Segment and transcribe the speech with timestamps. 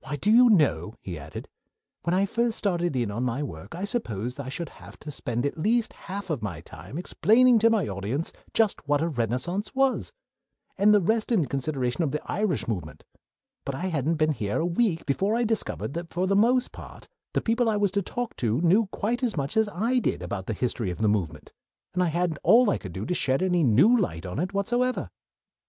[0.00, 1.48] Why, do you know," he added,
[2.02, 5.12] "when I first started in on my work I supposed that I should have to
[5.12, 9.76] spend at least half of my time explaining to my audiences just what a Renaissance
[9.76, 10.10] was,
[10.76, 13.04] and the rest in consideration of the Irish movement;
[13.64, 17.06] but I hadn't been here a week before I discovered that for the most part
[17.32, 20.46] the people I was to talk to knew quite as much as I did about
[20.46, 21.52] the history of the movement,
[21.94, 25.08] and I had all I could do to shed any new light on it whatsoever."